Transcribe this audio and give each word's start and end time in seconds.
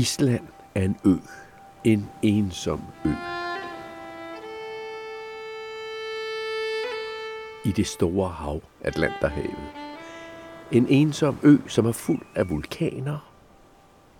Island 0.00 0.46
er 0.74 0.82
en 0.82 0.96
ø. 1.04 1.14
En 1.84 2.08
ensom 2.22 2.82
ø. 3.04 3.10
I 7.64 7.72
det 7.72 7.86
store 7.86 8.28
hav, 8.28 8.60
Atlanterhavet. 8.80 9.70
En 10.72 10.86
ensom 10.88 11.38
ø, 11.42 11.56
som 11.66 11.86
er 11.86 11.92
fuld 11.92 12.22
af 12.34 12.50
vulkaner, 12.50 13.32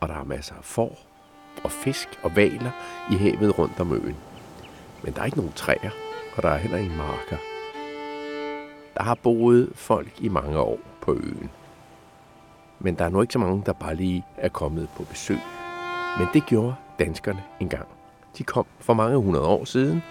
og 0.01 0.09
der 0.09 0.14
er 0.14 0.25
masser 0.25 0.55
af 0.55 0.64
får 0.64 0.98
og 1.64 1.71
fisk 1.71 2.09
og 2.23 2.37
valer 2.37 2.71
i 3.11 3.15
havet 3.15 3.59
rundt 3.59 3.81
om 3.81 3.93
øen. 3.93 4.17
Men 5.03 5.15
der 5.15 5.21
er 5.21 5.25
ikke 5.25 5.39
nogen 5.39 5.53
træer, 5.53 5.91
og 6.37 6.43
der 6.43 6.49
er 6.49 6.59
heller 6.59 6.79
ingen 6.79 6.97
marker. 6.97 7.37
Der 8.95 9.03
har 9.03 9.15
boet 9.15 9.73
folk 9.75 10.21
i 10.21 10.29
mange 10.29 10.58
år 10.58 10.79
på 11.00 11.12
øen. 11.12 11.50
Men 12.79 12.94
der 12.94 13.04
er 13.04 13.08
nu 13.08 13.21
ikke 13.21 13.32
så 13.32 13.39
mange, 13.39 13.62
der 13.67 13.72
bare 13.72 13.94
lige 13.94 14.26
er 14.36 14.49
kommet 14.49 14.89
på 14.96 15.04
besøg. 15.04 15.39
Men 16.19 16.29
det 16.32 16.46
gjorde 16.46 16.75
danskerne 16.99 17.43
engang. 17.61 17.89
De 18.39 18.45
kom 18.45 18.67
for 18.79 18.95
mange 18.95 19.17
hundrede 19.17 19.46
år 19.46 19.64
siden, 19.64 20.03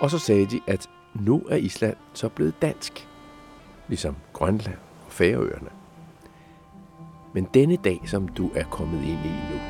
og 0.00 0.10
så 0.10 0.18
sagde 0.18 0.46
de, 0.46 0.60
at 0.66 0.88
nu 1.14 1.42
er 1.48 1.56
Island 1.56 1.96
så 2.12 2.28
blevet 2.28 2.62
dansk. 2.62 3.08
Ligesom 3.88 4.16
Grønland 4.32 4.78
og 5.06 5.12
Færøerne. 5.12 5.68
Men 7.34 7.48
denne 7.54 7.76
dag, 7.76 8.00
som 8.06 8.28
du 8.28 8.50
er 8.54 8.64
kommet 8.64 9.02
ind 9.02 9.24
i 9.24 9.32
nu, 9.52 9.60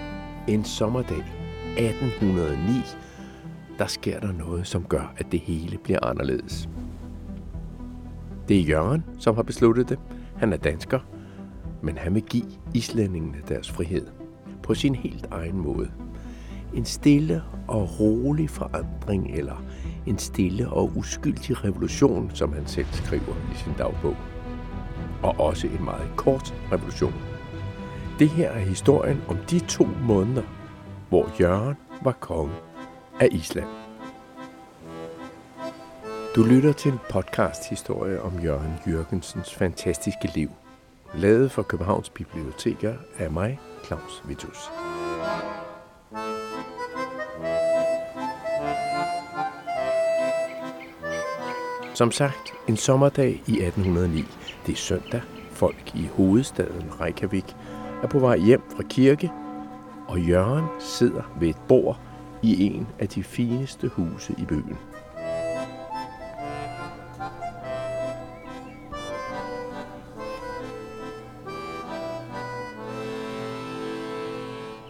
en 0.54 0.64
sommerdag 0.64 1.24
1809, 1.76 2.72
der 3.78 3.86
sker 3.86 4.20
der 4.20 4.32
noget, 4.32 4.66
som 4.66 4.84
gør, 4.84 5.14
at 5.16 5.32
det 5.32 5.40
hele 5.40 5.78
bliver 5.78 6.04
anderledes. 6.04 6.68
Det 8.48 8.58
er 8.60 8.62
Jørgen, 8.62 9.04
som 9.18 9.34
har 9.34 9.42
besluttet 9.42 9.88
det. 9.88 9.98
Han 10.36 10.52
er 10.52 10.56
dansker, 10.56 11.00
men 11.82 11.98
han 11.98 12.14
vil 12.14 12.22
give 12.22 12.46
islændingene 12.74 13.42
deres 13.48 13.70
frihed 13.70 14.15
på 14.66 14.74
sin 14.74 14.94
helt 14.94 15.26
egen 15.30 15.58
måde. 15.58 15.90
En 16.74 16.84
stille 16.84 17.42
og 17.68 18.00
rolig 18.00 18.50
forandring 18.50 19.30
eller 19.34 19.64
en 20.06 20.18
stille 20.18 20.68
og 20.68 20.92
uskyldig 20.96 21.64
revolution, 21.64 22.30
som 22.34 22.52
han 22.52 22.66
selv 22.66 22.86
skriver 22.92 23.34
i 23.52 23.56
sin 23.56 23.72
dagbog. 23.78 24.16
Og 25.22 25.40
også 25.40 25.66
en 25.66 25.84
meget 25.84 26.10
kort 26.16 26.54
revolution. 26.72 27.14
Det 28.18 28.28
her 28.28 28.50
er 28.50 28.58
historien 28.58 29.22
om 29.28 29.36
de 29.50 29.58
to 29.58 29.88
måneder, 30.02 30.42
hvor 31.08 31.30
Jørgen 31.40 31.76
var 32.02 32.12
konge 32.12 32.54
af 33.20 33.28
Island. 33.32 33.68
Du 36.36 36.42
lytter 36.42 36.72
til 36.72 36.92
en 36.92 36.98
podcast-historie 37.10 38.22
om 38.22 38.40
Jørgen 38.40 38.72
Jørgensens 38.86 39.54
fantastiske 39.54 40.30
liv, 40.34 40.50
lavet 41.16 41.52
for 41.52 41.62
Københavns 41.62 42.10
Biblioteker 42.10 42.94
af 43.18 43.30
mig, 43.30 43.60
Claus 43.84 44.22
Vitus. 44.24 44.70
Som 51.94 52.10
sagt, 52.10 52.54
en 52.68 52.76
sommerdag 52.76 53.42
i 53.46 53.52
1809. 53.52 54.24
Det 54.66 54.72
er 54.72 54.76
søndag. 54.76 55.22
Folk 55.50 55.94
i 55.94 56.06
hovedstaden 56.06 57.00
Reykjavik 57.00 57.56
er 58.02 58.06
på 58.06 58.18
vej 58.18 58.38
hjem 58.38 58.62
fra 58.76 58.82
kirke, 58.82 59.30
og 60.08 60.20
Jørgen 60.20 60.64
sidder 60.80 61.22
ved 61.40 61.48
et 61.48 61.56
bord 61.68 62.00
i 62.42 62.66
en 62.66 62.86
af 62.98 63.08
de 63.08 63.24
fineste 63.24 63.88
huse 63.88 64.34
i 64.38 64.44
byen. 64.44 64.78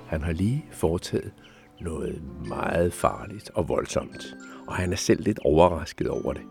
Han 0.07 0.23
har 0.23 0.33
lige 0.33 0.65
foretaget 0.73 1.33
noget 1.81 2.23
meget 2.49 2.93
farligt 2.93 3.51
og 3.55 3.69
voldsomt, 3.69 4.37
og 4.67 4.75
han 4.75 4.93
er 4.93 4.97
selv 4.97 5.23
lidt 5.23 5.39
overrasket 5.39 6.09
over 6.09 6.33
det. 6.33 6.43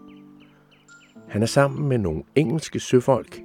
Han 1.30 1.42
er 1.42 1.46
sammen 1.46 1.90
med 1.90 1.98
nogle 1.98 2.24
engelske 2.36 2.80
søfolk 2.80 3.40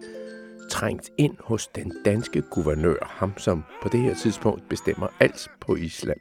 trængt 0.70 1.10
ind 1.18 1.36
hos 1.40 1.66
den 1.66 1.92
danske 2.04 2.42
guvernør, 2.42 3.06
ham 3.06 3.38
som 3.38 3.64
på 3.82 3.88
det 3.88 4.00
her 4.00 4.14
tidspunkt 4.14 4.68
bestemmer 4.68 5.06
alt 5.20 5.48
på 5.60 5.76
Island. 5.76 6.20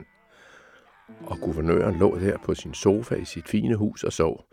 Og 1.26 1.38
guvernøren 1.38 2.00
lå 2.00 2.20
der 2.20 2.38
på 2.38 2.56
sin 2.56 2.74
sofa 2.74 3.16
i 3.16 3.26
sit 3.26 3.50
fine 3.50 3.76
hus 3.76 4.04
og 4.04 4.14
sov, 4.14 4.46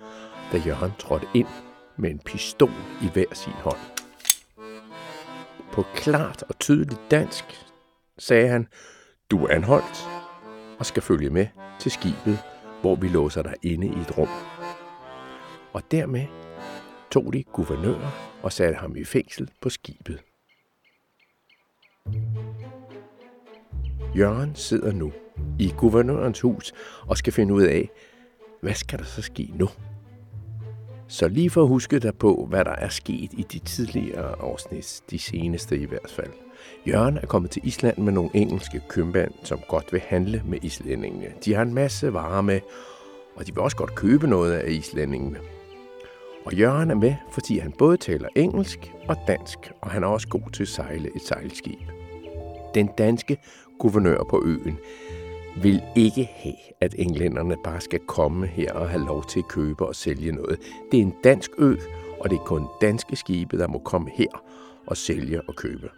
da 0.53 0.59
Jørgen 0.67 0.93
trådte 0.99 1.27
ind 1.35 1.47
med 1.97 2.11
en 2.11 2.19
pistol 2.19 2.71
i 3.03 3.09
hver 3.13 3.35
sin 3.35 3.53
hånd. 3.53 3.79
På 5.73 5.83
klart 5.95 6.43
og 6.43 6.59
tydeligt 6.59 7.01
dansk 7.11 7.45
sagde 8.19 8.49
han, 8.49 8.67
du 9.31 9.45
er 9.45 9.55
anholdt 9.55 10.09
og 10.79 10.87
skal 10.87 11.03
følge 11.03 11.31
med 11.31 11.47
til 11.81 11.91
skibet, 11.91 12.39
hvor 12.81 12.95
vi 12.95 13.09
låser 13.09 13.43
dig 13.43 13.55
inde 13.63 13.87
i 13.87 14.01
et 14.01 14.19
rum. 14.19 14.29
Og 15.73 15.83
dermed 15.91 16.27
tog 17.11 17.33
de 17.33 17.43
guvernøren 17.43 18.13
og 18.43 18.53
satte 18.53 18.75
ham 18.79 18.97
i 18.97 19.05
fængsel 19.05 19.51
på 19.61 19.71
skibet. 19.71 20.23
Jørgen 24.17 24.55
sidder 24.55 24.93
nu 24.93 25.13
i 25.59 25.75
guvernørens 25.77 26.41
hus 26.41 26.73
og 27.07 27.17
skal 27.17 27.33
finde 27.33 27.55
ud 27.55 27.63
af, 27.63 27.91
hvad 28.61 28.75
skal 28.75 28.99
der 28.99 29.05
så 29.05 29.23
ske 29.23 29.51
nu? 29.55 29.69
Så 31.09 31.29
lige 31.29 31.51
for 31.51 31.63
at 31.63 31.69
huske 31.69 31.99
dig 31.99 32.19
på, 32.19 32.47
hvad 32.49 32.65
der 32.65 32.71
er 32.71 32.89
sket 32.89 33.33
i 33.33 33.47
de 33.53 33.59
tidligere 33.59 34.41
afsnit, 34.41 35.03
de 35.11 35.19
seneste 35.19 35.79
i 35.79 35.85
hvert 35.85 36.11
fald. 36.11 36.46
Jørgen 36.87 37.17
er 37.17 37.27
kommet 37.27 37.51
til 37.51 37.63
Island 37.65 37.99
med 37.99 38.13
nogle 38.13 38.31
engelske 38.35 38.81
købmænd, 38.89 39.31
som 39.45 39.61
godt 39.69 39.93
vil 39.93 40.01
handle 40.01 40.43
med 40.45 40.59
islændingene. 40.63 41.27
De 41.45 41.55
har 41.55 41.63
en 41.63 41.75
masse 41.75 42.13
varer 42.13 42.43
med, 42.43 42.61
og 43.37 43.47
de 43.47 43.55
vil 43.55 43.63
også 43.63 43.77
godt 43.77 43.95
købe 43.95 44.27
noget 44.27 44.53
af 44.53 44.71
islændingene. 44.71 45.39
Og 46.45 46.55
Jørgen 46.55 46.91
er 46.91 46.95
med, 46.95 47.15
fordi 47.33 47.59
han 47.59 47.73
både 47.73 47.97
taler 47.97 48.29
engelsk 48.37 48.93
og 49.09 49.17
dansk, 49.29 49.59
og 49.83 49.91
han 49.91 50.03
er 50.03 50.07
også 50.07 50.29
god 50.29 50.51
til 50.53 50.63
at 50.63 50.69
sejle 50.69 51.17
et 51.17 51.23
sejlskib. 51.23 51.81
Den 52.75 52.87
danske 52.99 53.37
guvernør 53.79 54.23
på 54.31 54.43
øen 54.45 54.79
vil 55.63 55.83
ikke 55.97 56.31
have, 56.33 56.55
at 56.81 56.95
englænderne 56.99 57.57
bare 57.65 57.81
skal 57.81 58.01
komme 58.09 58.47
her 58.47 58.73
og 58.73 58.89
have 58.91 59.05
lov 59.05 59.25
til 59.25 59.39
at 59.39 59.49
købe 59.49 59.87
og 59.87 59.95
sælge 59.95 60.33
noget. 60.33 60.59
Det 60.93 60.99
er 60.99 61.03
en 61.03 61.15
dansk 61.25 61.51
ø, 61.59 61.77
og 62.21 62.31
det 62.31 62.37
er 62.37 62.45
kun 62.45 62.67
danske 62.81 63.17
skibe, 63.17 63.59
der 63.59 63.69
må 63.69 63.79
komme 63.79 64.11
her 64.15 64.43
og 64.87 64.97
sælge 64.97 65.41
og 65.49 65.57
købe. 65.57 65.91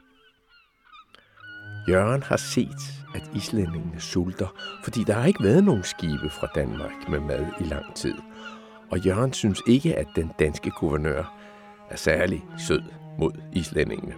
Jørgen 1.89 2.23
har 2.23 2.37
set, 2.37 3.05
at 3.15 3.31
islændingene 3.35 4.01
sulter, 4.01 4.47
fordi 4.85 5.05
der 5.05 5.13
har 5.13 5.27
ikke 5.27 5.45
været 5.45 5.65
nogen 5.65 5.85
skibe 5.85 6.31
fra 6.31 6.49
Danmark 6.55 7.09
med 7.09 7.21
mad 7.21 7.47
i 7.61 7.65
lang 7.65 7.95
tid. 7.95 8.15
Og 8.91 8.99
Jørgen 8.99 9.33
synes 9.33 9.63
ikke, 9.67 9.97
at 9.97 10.07
den 10.17 10.33
danske 10.39 10.71
guvernør 10.71 11.39
er 11.91 11.97
særlig 11.97 12.45
sød 12.59 12.83
mod 13.19 13.33
islændingene. 13.53 14.15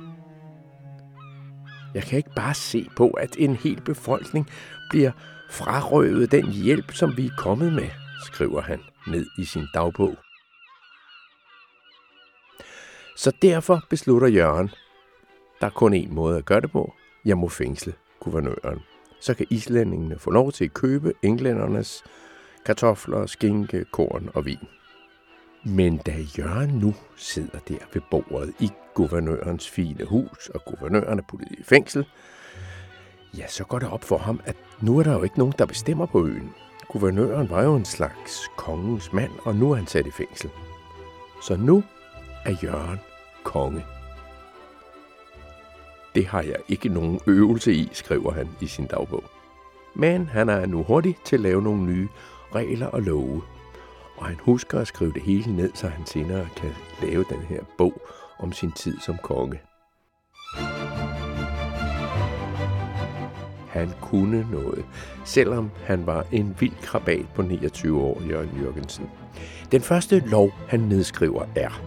Jeg 1.94 2.02
kan 2.02 2.16
ikke 2.16 2.34
bare 2.36 2.54
se 2.54 2.88
på, 2.96 3.10
at 3.10 3.36
en 3.38 3.56
hel 3.56 3.80
befolkning 3.80 4.50
bliver 4.90 5.12
frarøvet 5.50 6.32
den 6.32 6.52
hjælp, 6.52 6.92
som 6.92 7.16
vi 7.16 7.26
er 7.26 7.36
kommet 7.38 7.72
med, 7.72 7.88
skriver 8.26 8.60
han 8.60 8.80
ned 9.06 9.26
i 9.38 9.44
sin 9.44 9.66
dagbog. 9.74 10.16
Så 13.16 13.32
derfor 13.42 13.80
beslutter 13.90 14.28
Jørgen, 14.28 14.70
der 15.60 15.66
er 15.66 15.70
kun 15.70 15.94
én 15.94 16.12
måde 16.12 16.38
at 16.38 16.44
gøre 16.44 16.60
det 16.60 16.70
på. 16.70 16.94
Jeg 17.24 17.38
må 17.38 17.48
fængsle 17.48 17.94
guvernøren. 18.20 18.80
Så 19.20 19.34
kan 19.34 19.46
islændingene 19.50 20.18
få 20.18 20.30
lov 20.30 20.52
til 20.52 20.64
at 20.64 20.74
købe 20.74 21.12
englændernes 21.22 22.04
kartofler, 22.66 23.26
skinke, 23.26 23.84
korn 23.92 24.30
og 24.34 24.44
vin. 24.44 24.68
Men 25.64 25.96
da 25.96 26.12
Jørgen 26.38 26.70
nu 26.70 26.94
sidder 27.16 27.58
der 27.68 27.78
ved 27.92 28.02
bordet 28.10 28.54
i 28.60 28.70
guvernørens 28.94 29.70
fine 29.70 30.04
hus, 30.04 30.48
og 30.48 30.64
guvernøren 30.64 31.18
er 31.18 31.22
puttet 31.28 31.48
i 31.50 31.62
fængsel, 31.62 32.06
ja, 33.36 33.46
så 33.46 33.64
går 33.64 33.78
det 33.78 33.88
op 33.90 34.04
for 34.04 34.18
ham, 34.18 34.40
at 34.44 34.56
nu 34.82 34.98
er 34.98 35.02
der 35.02 35.12
jo 35.12 35.22
ikke 35.22 35.38
nogen, 35.38 35.54
der 35.58 35.66
bestemmer 35.66 36.06
på 36.06 36.26
øen. 36.26 36.52
Guvernøren 36.88 37.50
var 37.50 37.62
jo 37.62 37.76
en 37.76 37.84
slags 37.84 38.50
kongens 38.56 39.12
mand, 39.12 39.30
og 39.44 39.54
nu 39.54 39.70
er 39.70 39.76
han 39.76 39.86
sat 39.86 40.06
i 40.06 40.10
fængsel. 40.10 40.50
Så 41.42 41.56
nu 41.56 41.82
er 42.44 42.54
Jørgen 42.62 42.98
konge. 43.44 43.84
Det 46.14 46.26
har 46.26 46.42
jeg 46.42 46.56
ikke 46.68 46.88
nogen 46.88 47.20
øvelse 47.26 47.72
i, 47.72 47.88
skriver 47.92 48.32
han 48.32 48.48
i 48.60 48.66
sin 48.66 48.86
dagbog. 48.86 49.24
Men 49.94 50.26
han 50.26 50.48
er 50.48 50.66
nu 50.66 50.82
hurtig 50.82 51.16
til 51.24 51.36
at 51.36 51.42
lave 51.42 51.62
nogle 51.62 51.82
nye 51.82 52.08
regler 52.54 52.86
og 52.86 53.02
love. 53.02 53.42
Og 54.16 54.26
han 54.26 54.36
husker 54.40 54.80
at 54.80 54.86
skrive 54.86 55.12
det 55.12 55.22
hele 55.22 55.56
ned, 55.56 55.70
så 55.74 55.88
han 55.88 56.06
senere 56.06 56.48
kan 56.56 56.70
lave 57.02 57.24
den 57.28 57.40
her 57.40 57.60
bog 57.78 58.02
om 58.38 58.52
sin 58.52 58.72
tid 58.72 59.00
som 59.00 59.16
konge. 59.22 59.60
Han 63.68 63.90
kunne 64.00 64.50
noget, 64.50 64.84
selvom 65.24 65.70
han 65.84 66.06
var 66.06 66.26
en 66.32 66.56
vild 66.60 66.82
krabat 66.82 67.26
på 67.34 67.42
29 67.42 68.00
år, 68.00 68.22
Jørgen 68.28 68.62
Jørgensen. 68.62 69.10
Den 69.72 69.80
første 69.80 70.22
lov, 70.26 70.50
han 70.68 70.80
nedskriver, 70.80 71.44
er 71.56 71.82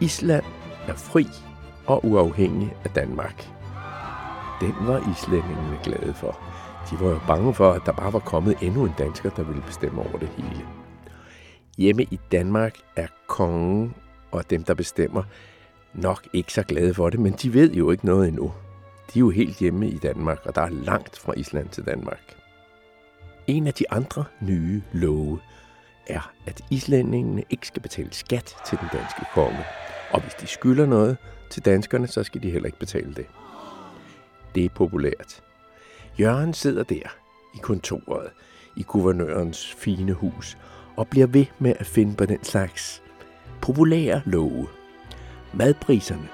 Island 0.00 0.44
er 0.88 0.94
fri 0.94 1.26
og 1.86 2.04
uafhængig 2.04 2.74
af 2.84 2.90
Danmark. 2.90 3.48
Den 4.60 4.74
var 4.80 5.10
islændingene 5.12 5.78
glade 5.82 6.14
for. 6.14 6.38
De 6.90 7.00
var 7.00 7.10
jo 7.10 7.20
bange 7.26 7.54
for, 7.54 7.72
at 7.72 7.82
der 7.86 7.92
bare 7.92 8.12
var 8.12 8.18
kommet 8.18 8.56
endnu 8.62 8.84
en 8.84 8.94
dansker, 8.98 9.30
der 9.30 9.42
ville 9.42 9.62
bestemme 9.62 10.00
over 10.00 10.18
det 10.18 10.28
hele. 10.28 10.66
Hjemme 11.78 12.02
i 12.02 12.20
Danmark 12.32 12.74
er 12.96 13.06
kongen 13.26 13.94
og 14.30 14.50
dem, 14.50 14.64
der 14.64 14.74
bestemmer, 14.74 15.22
nok 15.94 16.28
ikke 16.32 16.52
så 16.52 16.62
glade 16.62 16.94
for 16.94 17.10
det, 17.10 17.20
men 17.20 17.32
de 17.32 17.54
ved 17.54 17.72
jo 17.72 17.90
ikke 17.90 18.06
noget 18.06 18.28
endnu. 18.28 18.52
De 19.14 19.18
er 19.18 19.20
jo 19.20 19.30
helt 19.30 19.56
hjemme 19.56 19.88
i 19.88 19.98
Danmark, 19.98 20.38
og 20.44 20.54
der 20.54 20.62
er 20.62 20.68
langt 20.68 21.18
fra 21.18 21.32
Island 21.36 21.68
til 21.68 21.86
Danmark. 21.86 22.36
En 23.46 23.66
af 23.66 23.74
de 23.74 23.90
andre 23.90 24.24
nye 24.40 24.82
love 24.92 25.38
er, 26.06 26.32
at 26.46 26.60
islændingene 26.70 27.44
ikke 27.50 27.66
skal 27.66 27.82
betale 27.82 28.12
skat 28.12 28.56
til 28.66 28.78
den 28.78 28.88
danske 28.92 29.24
konge. 29.34 29.64
Og 30.10 30.20
hvis 30.20 30.34
de 30.34 30.46
skylder 30.46 30.86
noget 30.86 31.16
til 31.50 31.64
danskerne, 31.64 32.06
så 32.06 32.22
skal 32.22 32.42
de 32.42 32.50
heller 32.50 32.66
ikke 32.66 32.78
betale 32.78 33.14
det. 33.14 33.26
Det 34.54 34.64
er 34.64 34.68
populært. 34.68 35.42
Jørgen 36.18 36.54
sidder 36.54 36.82
der 36.82 37.16
i 37.54 37.58
kontoret 37.62 38.30
i 38.76 38.82
guvernørens 38.82 39.74
fine 39.78 40.12
hus 40.12 40.58
og 40.96 41.08
bliver 41.08 41.26
ved 41.26 41.46
med 41.58 41.74
at 41.78 41.86
finde 41.86 42.16
på 42.16 42.26
den 42.26 42.44
slags 42.44 43.02
populære 43.62 44.22
love. 44.24 44.66
Madpriserne, 45.54 46.28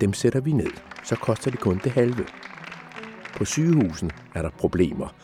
dem 0.00 0.12
sætter 0.12 0.40
vi 0.40 0.52
ned, 0.52 0.70
så 1.04 1.16
koster 1.16 1.50
det 1.50 1.60
kun 1.60 1.80
det 1.84 1.92
halve. 1.92 2.26
På 3.36 3.44
sygehusen 3.44 4.10
er 4.34 4.42
der 4.42 4.50
problemer. 4.50 5.14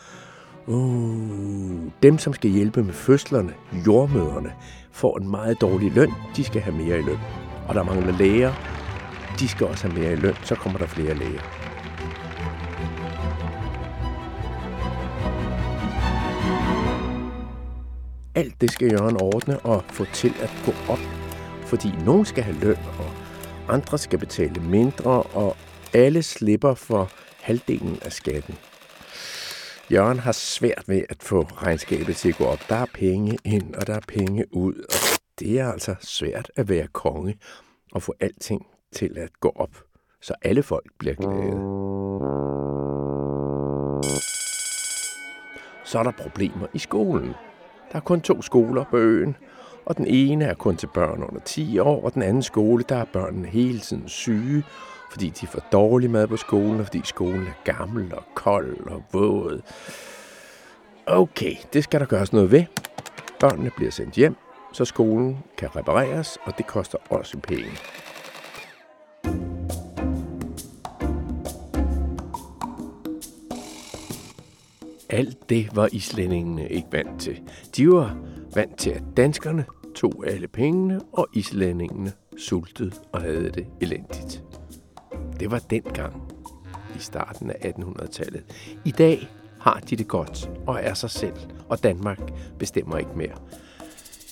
Uh, 0.65 1.91
dem, 2.03 2.17
som 2.17 2.33
skal 2.33 2.49
hjælpe 2.49 2.83
med 2.83 2.93
fødslerne, 2.93 3.53
jordmøderne, 3.87 4.53
får 4.91 5.17
en 5.17 5.29
meget 5.29 5.61
dårlig 5.61 5.91
løn. 5.91 6.11
De 6.35 6.43
skal 6.43 6.61
have 6.61 6.75
mere 6.75 6.99
i 6.99 7.01
løn. 7.01 7.40
Og 7.71 7.75
der 7.75 7.83
mangler 7.83 8.17
læger. 8.17 8.53
De 9.39 9.47
skal 9.47 9.67
også 9.67 9.87
have 9.87 9.99
mere 9.99 10.13
i 10.13 10.15
løn. 10.15 10.35
Så 10.43 10.55
kommer 10.55 10.79
der 10.79 10.85
flere 10.85 11.13
læger. 11.13 11.41
Alt 18.35 18.61
det 18.61 18.71
skal 18.71 18.91
Jørgen 18.91 19.21
ordne 19.21 19.59
og 19.59 19.83
få 19.89 20.05
til 20.13 20.33
at 20.41 20.53
gå 20.65 20.73
op. 20.93 20.99
Fordi 21.65 21.91
nogen 22.05 22.25
skal 22.25 22.43
have 22.43 22.59
løn, 22.59 22.77
og 22.99 23.13
andre 23.73 23.97
skal 23.97 24.19
betale 24.19 24.61
mindre, 24.61 25.23
og 25.23 25.57
alle 25.93 26.23
slipper 26.23 26.73
for 26.73 27.11
halvdelen 27.41 27.99
af 28.05 28.11
skatten. 28.11 28.55
Jørgen 29.91 30.19
har 30.19 30.31
svært 30.31 30.83
ved 30.87 31.01
at 31.09 31.17
få 31.19 31.41
regnskabet 31.41 32.15
til 32.15 32.29
at 32.29 32.37
gå 32.37 32.45
op. 32.45 32.59
Der 32.69 32.75
er 32.75 32.85
penge 32.93 33.37
ind, 33.45 33.75
og 33.75 33.87
der 33.87 33.93
er 33.93 34.05
penge 34.07 34.45
ud, 34.55 34.73
og 34.73 35.00
det 35.39 35.59
er 35.59 35.71
altså 35.71 35.95
svært 35.99 36.51
at 36.55 36.69
være 36.69 36.87
konge 36.87 37.37
og 37.91 38.01
få 38.01 38.13
alting 38.19 38.67
til 38.91 39.17
at 39.17 39.29
gå 39.39 39.51
op, 39.55 39.83
så 40.21 40.33
alle 40.41 40.63
folk 40.63 40.91
bliver 40.99 41.15
glade. 41.15 41.57
Så 45.83 45.99
er 45.99 46.03
der 46.03 46.11
problemer 46.11 46.67
i 46.73 46.79
skolen. 46.79 47.33
Der 47.91 47.97
er 47.97 47.99
kun 47.99 48.21
to 48.21 48.41
skoler 48.41 48.83
på 48.83 48.97
øen, 48.97 49.35
og 49.85 49.97
den 49.97 50.07
ene 50.07 50.45
er 50.45 50.53
kun 50.53 50.77
til 50.77 50.87
børn 50.87 51.23
under 51.23 51.39
10 51.45 51.79
år, 51.79 52.03
og 52.03 52.13
den 52.13 52.21
anden 52.21 52.43
skole, 52.43 52.83
der 52.89 52.95
er 52.95 53.05
børnene 53.05 53.47
hele 53.47 53.79
tiden 53.79 54.09
syge, 54.09 54.63
fordi 55.11 55.29
de 55.29 55.47
får 55.47 55.61
dårlig 55.71 56.09
mad 56.09 56.27
på 56.27 56.37
skolen, 56.37 56.79
og 56.79 56.85
fordi 56.85 57.01
skolen 57.03 57.47
er 57.47 57.63
gammel 57.63 58.13
og 58.13 58.23
kold 58.35 58.87
og 58.87 59.03
våd. 59.13 59.61
Okay, 61.05 61.55
det 61.73 61.83
skal 61.83 61.99
der 61.99 62.05
gøres 62.05 62.33
noget 62.33 62.51
ved. 62.51 62.63
Børnene 63.39 63.71
bliver 63.77 63.91
sendt 63.91 64.15
hjem, 64.15 64.35
så 64.71 64.85
skolen 64.85 65.37
kan 65.57 65.75
repareres, 65.75 66.37
og 66.43 66.57
det 66.57 66.67
koster 66.67 66.97
også 67.09 67.37
penge. 67.37 67.71
Alt 75.09 75.49
det 75.49 75.75
var 75.75 75.89
islændingene 75.91 76.69
ikke 76.69 76.87
vant 76.91 77.21
til. 77.21 77.41
De 77.77 77.89
var 77.89 78.17
vant 78.55 78.77
til, 78.77 78.89
at 78.89 79.03
danskerne 79.17 79.65
tog 79.95 80.23
alle 80.27 80.47
pengene, 80.47 81.01
og 81.13 81.27
islændingene 81.33 82.11
sultede 82.37 82.91
og 83.11 83.21
havde 83.21 83.51
det 83.51 83.67
elendigt. 83.81 84.43
Det 85.39 85.51
var 85.51 85.59
dengang 85.59 86.31
i 86.95 86.99
starten 86.99 87.49
af 87.49 87.73
1800-tallet. 87.79 88.43
I 88.85 88.91
dag 88.91 89.29
har 89.59 89.79
de 89.79 89.95
det 89.95 90.07
godt 90.07 90.49
og 90.67 90.79
er 90.81 90.93
sig 90.93 91.09
selv, 91.09 91.35
og 91.69 91.83
Danmark 91.83 92.19
bestemmer 92.59 92.97
ikke 92.97 93.11
mere. 93.15 93.37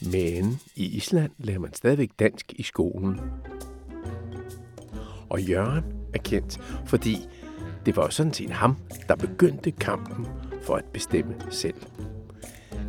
Men 0.06 0.60
i 0.76 0.96
Island 0.98 1.32
lærer 1.38 1.60
man 1.60 1.74
stadigvæk 1.74 2.10
dansk 2.20 2.54
i 2.56 2.64
skolen. 2.64 3.20
Og 5.30 5.42
Jørgen 5.42 5.84
er 6.14 6.20
kendt, 6.20 6.60
fordi 6.86 7.18
det 7.86 7.98
var 7.98 8.10
sådan 8.10 8.34
set 8.34 8.50
ham, 8.50 8.76
der 9.08 9.16
begyndte 9.16 9.72
kampen 9.72 10.28
for 10.62 10.76
at 10.76 10.86
bestemme 10.86 11.36
selv. 11.50 11.76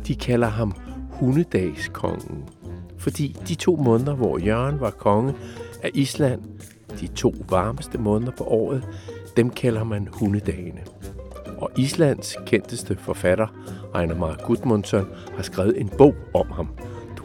De 0.07 0.15
kalder 0.15 0.47
ham 0.47 0.73
hundedagskongen, 1.11 2.49
fordi 2.97 3.35
de 3.47 3.55
to 3.55 3.75
måneder, 3.75 4.15
hvor 4.15 4.37
Jørgen 4.37 4.79
var 4.79 4.91
konge 4.91 5.33
af 5.83 5.91
Island, 5.93 6.41
de 6.99 7.07
to 7.07 7.35
varmeste 7.49 7.97
måneder 7.97 8.31
på 8.31 8.43
året, 8.43 8.87
dem 9.37 9.49
kalder 9.49 9.83
man 9.83 10.07
hundedagene. 10.11 10.81
Og 11.57 11.71
Islands 11.77 12.37
kendteste 12.45 12.97
forfatter, 12.97 13.47
Einar 13.99 14.15
Mar 14.15 14.39
Gudmundsson, 14.45 15.07
har 15.35 15.43
skrevet 15.43 15.81
en 15.81 15.89
bog 15.97 16.15
om 16.33 16.51
ham. 16.51 16.67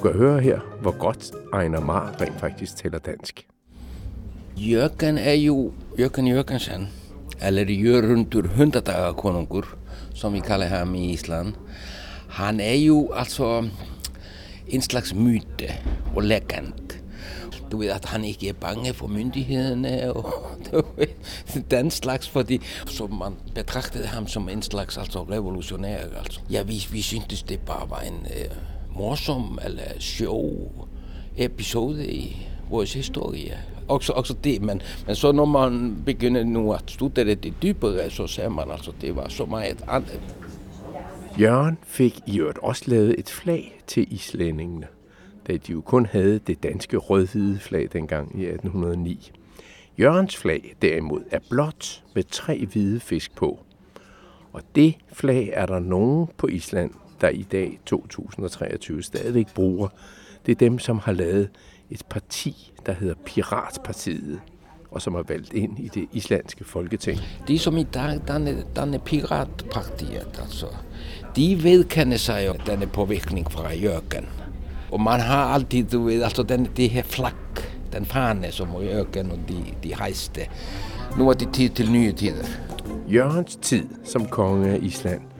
Kan 0.06 0.14
høre 0.14 0.40
her, 0.40 0.60
hvor 0.80 0.98
godt 0.98 1.32
Einar 1.62 1.80
Mar 1.80 2.14
rent 2.20 2.40
faktisk 2.40 2.76
taler 2.76 2.98
dansk. 2.98 3.46
Jørgen 4.56 5.18
er 5.18 5.32
jo 5.32 5.72
Jørgen 5.98 6.28
Jørgensen, 6.28 6.88
eller 7.42 7.64
Jørgundur 7.64 8.46
hundadagakonungur, 8.56 9.66
som 10.14 10.32
vi 10.32 10.40
kalder 10.40 10.66
ham 10.66 10.94
i 10.94 11.12
Island. 11.12 11.54
Han 12.28 12.60
er 12.60 12.74
jo 12.74 13.10
altså 13.14 13.68
en 14.68 14.82
slags 14.82 15.14
myte 15.14 15.74
og 16.16 16.22
legend. 16.22 17.00
Du 17.72 17.78
ved, 17.78 17.88
at 17.88 18.04
han 18.04 18.24
ikke 18.24 18.48
er 18.48 18.52
bange 18.52 18.94
for 18.94 19.06
myndighederne 19.06 20.12
og 20.12 20.34
du 20.72 20.82
ved, 20.96 21.06
den 21.70 21.90
slags, 21.90 22.28
fordi 22.28 22.60
så 22.86 23.06
man 23.06 23.34
betragtede 23.54 24.06
ham 24.06 24.26
som 24.26 24.48
en 24.48 24.62
slags 24.62 24.98
altså, 24.98 25.22
revolutionær. 25.22 25.98
Altså. 26.18 26.40
Ja, 26.50 26.62
vi, 26.62 26.86
vi 26.92 27.02
syntes 27.02 27.42
det 27.42 27.60
bare 27.60 27.90
var 27.90 28.00
en 28.00 28.26
uh, 28.26 28.75
morsom 28.96 29.58
eller 29.64 29.98
sjov 29.98 30.70
episode 31.36 32.12
i 32.12 32.46
vores 32.70 32.94
historie. 32.94 33.58
Også, 33.88 34.12
også 34.12 34.34
det, 34.44 34.62
men, 34.62 34.82
men 35.06 35.16
så 35.16 35.32
når 35.32 35.44
man 35.44 36.02
begynder 36.06 36.44
nu 36.44 36.72
at 36.72 36.82
studere 36.86 37.34
det 37.34 37.54
dybere, 37.62 38.10
så 38.10 38.26
ser 38.26 38.48
man 38.48 38.70
altså, 38.70 38.92
det 39.00 39.16
var 39.16 39.28
så 39.28 39.44
meget 39.44 39.84
andet. 39.88 40.20
Jørgen 41.40 41.78
fik 41.82 42.20
i 42.26 42.40
øvrigt 42.40 42.58
også 42.58 42.82
lavet 42.86 43.14
et 43.18 43.30
flag 43.30 43.80
til 43.86 44.14
islændingene, 44.14 44.86
da 45.46 45.52
de 45.52 45.72
jo 45.72 45.80
kun 45.80 46.06
havde 46.06 46.38
det 46.38 46.62
danske 46.62 46.96
rødhvide 46.96 47.58
flag 47.58 47.88
dengang 47.92 48.40
i 48.40 48.44
1809. 48.44 49.32
Jørgens 49.98 50.36
flag 50.36 50.74
derimod 50.82 51.20
er 51.30 51.38
blåt 51.50 52.04
med 52.14 52.24
tre 52.30 52.66
hvide 52.66 53.00
fisk 53.00 53.34
på. 53.34 53.58
Og 54.52 54.62
det 54.74 54.94
flag 55.12 55.50
er 55.52 55.66
der 55.66 55.78
nogen 55.78 56.28
på 56.36 56.46
Island, 56.46 56.90
der 57.20 57.28
i 57.28 57.42
dag 57.42 57.80
2023 57.86 59.02
stadigvæk 59.02 59.46
bruger. 59.54 59.88
Det 60.46 60.52
er 60.52 60.56
dem, 60.56 60.78
som 60.78 60.98
har 60.98 61.12
lavet 61.12 61.48
et 61.90 62.02
parti, 62.08 62.72
der 62.86 62.92
hedder 62.92 63.14
Piratpartiet, 63.24 64.40
og 64.90 65.02
som 65.02 65.14
er 65.14 65.22
valgt 65.28 65.52
ind 65.52 65.78
i 65.78 65.88
det 65.88 66.08
islandske 66.12 66.64
folketing. 66.64 67.20
De 67.48 67.58
som 67.58 67.76
i 67.76 67.82
dag 67.82 68.20
danner, 68.28 68.62
danner 68.76 68.98
Piratpartiet, 68.98 70.40
altså, 70.42 70.66
de 71.36 71.62
vedkender 71.62 72.16
sig 72.16 72.46
jo 72.46 72.54
denne 72.66 72.86
påvirkning 72.86 73.52
fra 73.52 73.74
Jørgen. 73.74 74.26
Og 74.92 75.00
man 75.00 75.20
har 75.20 75.44
altid, 75.44 75.84
du 75.84 76.02
ved, 76.02 76.22
altså 76.22 76.42
den, 76.42 76.68
det 76.76 76.90
her 76.90 77.02
flak, 77.02 77.34
den 77.92 78.06
fane 78.06 78.52
som 78.52 78.68
Jørgen 78.82 79.30
og 79.30 79.38
de, 79.48 79.64
de 79.82 79.94
hejste. 79.94 80.40
Nu 81.18 81.28
er 81.28 81.32
det 81.32 81.48
tid 81.52 81.68
til 81.68 81.90
nye 81.90 82.12
tider. 82.12 82.44
Jørgens 83.08 83.56
tid 83.56 83.88
som 84.04 84.26
konge 84.26 84.70
af 84.70 84.78
Island 84.82 85.35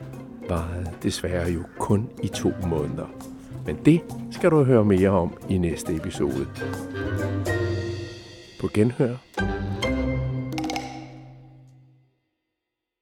varede 0.49 0.91
desværre 1.03 1.51
jo 1.51 1.63
kun 1.79 2.09
i 2.23 2.27
to 2.27 2.51
måneder. 2.67 3.07
Men 3.65 3.77
det 3.85 4.01
skal 4.31 4.51
du 4.51 4.63
høre 4.63 4.85
mere 4.85 5.09
om 5.09 5.37
i 5.49 5.57
næste 5.57 5.95
episode. 5.95 6.47
På 8.59 8.69
genhør 8.73 9.15